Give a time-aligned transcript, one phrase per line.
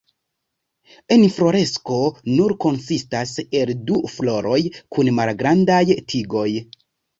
[1.15, 1.97] Infloresko
[2.31, 4.59] nur konsistas el du floroj
[4.97, 6.49] kun malgrandaj tigoj.